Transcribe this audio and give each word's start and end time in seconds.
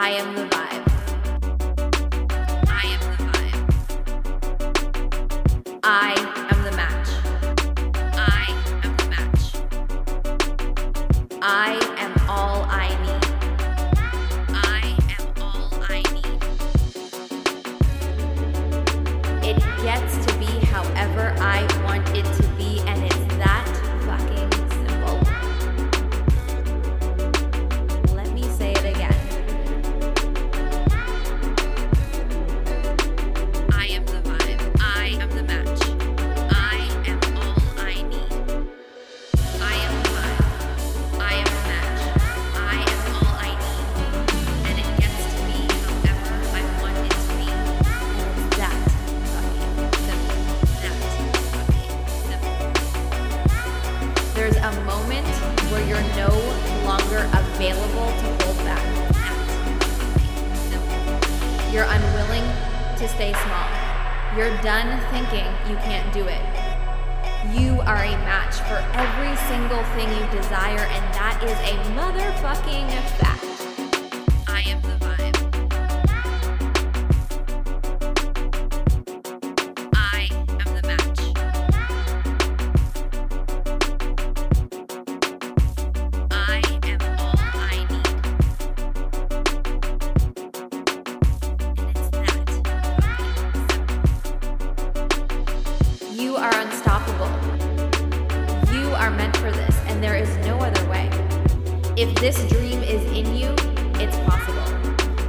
I 0.00 0.10
am 0.10 0.32
the 0.36 0.42
vibe. 0.42 0.84
I 2.68 2.86
am 2.94 3.00
the 3.10 3.16
vibe. 3.24 3.58
I 5.82 6.14
am 6.52 6.62
the 6.62 6.70
match. 6.70 7.08
I 8.16 8.46
am 8.84 8.96
the 8.96 9.06
match. 9.10 9.44
I 11.42 11.70
am 11.98 12.12
all 12.28 12.62
I 12.68 12.88
need. 13.02 13.24
I 14.54 14.96
am 15.18 15.24
all 15.42 15.68
I 15.88 16.00
need. 16.14 16.42
It 19.44 19.58
gets 19.82 20.14
to 20.26 20.32
be 20.38 20.52
however 20.66 21.34
I 21.40 21.66
want 21.82 22.08
it 22.16 22.24
to 22.40 22.47
you're 55.98 56.14
no 56.14 56.30
longer 56.84 57.28
available 57.32 58.06
to 58.06 58.44
hold 58.44 58.58
back. 58.58 58.84
You're 61.72 61.86
unwilling 61.88 62.44
to 62.98 63.08
stay 63.08 63.32
small. 63.32 63.68
You're 64.36 64.56
done 64.62 65.00
thinking 65.10 65.46
you 65.68 65.76
can't 65.82 66.12
do 66.12 66.26
it. 66.26 66.42
You 67.52 67.80
are 67.80 68.04
a 68.04 68.12
match 68.22 68.56
for 68.68 68.78
every 68.94 69.34
single 69.48 69.82
thing 69.94 70.08
you 70.10 70.40
desire, 70.40 70.86
and 70.86 71.14
that 71.14 71.42
is 71.42 71.58
a 71.66 71.74
motherfucking 71.96 72.90
fact. 73.18 73.44
I 74.48 74.60
am 74.70 74.80
the 74.82 75.07
are 99.08 99.16
meant 99.16 99.36
for 99.38 99.50
this, 99.50 99.80
and 99.86 100.02
there 100.02 100.16
is 100.16 100.28
no 100.44 100.58
other 100.58 100.86
way. 100.86 101.08
If 101.96 102.14
this 102.16 102.46
dream 102.50 102.82
is 102.82 103.02
in 103.04 103.34
you, 103.34 103.54
it's 103.98 104.16
possible. 104.28 104.62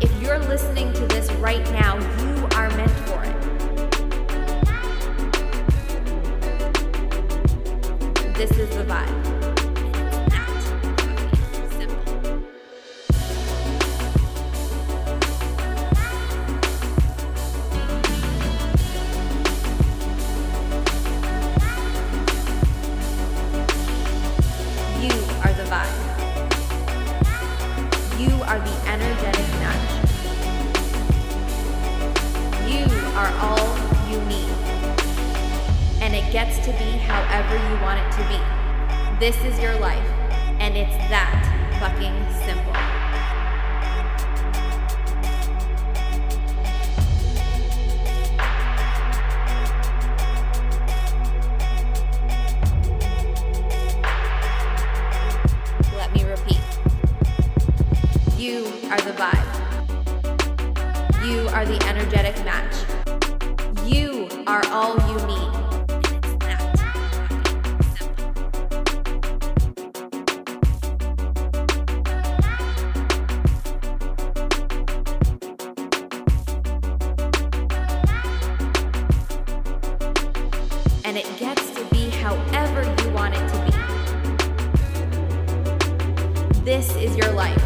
If 0.00 0.10
you're 0.20 0.40
listening 0.40 0.92
to 0.94 1.06
this 1.06 1.30
right 1.34 1.62
now, 1.70 1.96
you 1.96 2.48
are 2.56 2.68
meant 2.70 2.90
for 3.06 3.22
it. 3.22 3.36
This 8.34 8.50
is 8.58 8.68
the 8.76 8.82
vibe. 8.82 9.37
Gets 36.32 36.58
to 36.58 36.70
be 36.72 36.98
however 37.08 37.54
you 37.54 37.80
want 37.80 37.98
it 37.98 38.12
to 38.12 38.18
be. 38.28 38.38
This 39.18 39.36
is 39.44 39.58
your 39.58 39.74
life, 39.78 40.06
and 40.60 40.76
it's 40.76 40.94
that 41.08 41.32
fucking 41.80 42.12
simple. 42.44 42.72
Let 55.96 56.12
me 56.12 56.24
repeat. 56.24 56.60
You 58.36 58.66
are 58.90 59.00
the 59.00 59.14
vibe. 59.16 59.46
You 61.26 61.48
are 61.48 61.64
the 61.64 61.82
energetic 61.86 62.36
match. 62.44 62.76
You 63.86 64.28
are 64.46 64.62
all 64.66 64.94
you 65.08 65.26
need. 65.26 65.37
And 81.08 81.16
it 81.16 81.38
gets 81.38 81.70
to 81.70 81.82
be 81.86 82.10
however 82.10 82.82
you 83.02 83.08
want 83.14 83.34
it 83.34 83.48
to 83.48 83.56
be. 83.64 83.70
This 86.60 86.94
is 86.96 87.16
your 87.16 87.32
life, 87.32 87.56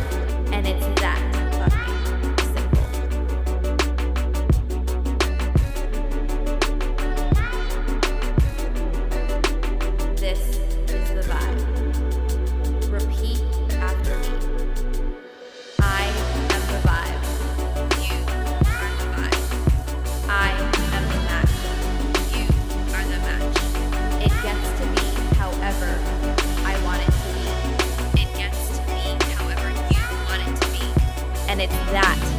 that 31.93 32.32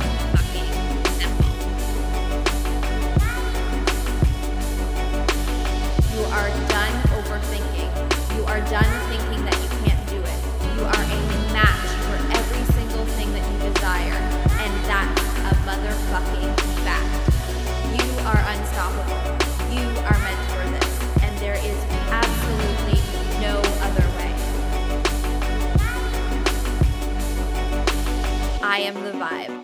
I 28.74 28.80
am 28.80 28.96
the 28.96 29.12
vibe. 29.12 29.64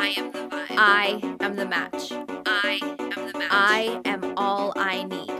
I 0.00 0.14
am 0.16 0.32
the 0.32 0.38
vibe. 0.38 0.78
I 0.78 1.36
am 1.40 1.54
the 1.54 1.66
match. 1.66 2.10
I 2.46 2.80
am 2.82 2.96
the 2.96 3.38
match. 3.38 3.48
I 3.50 4.00
am 4.06 4.32
all 4.38 4.72
I 4.74 5.02
need. 5.02 5.39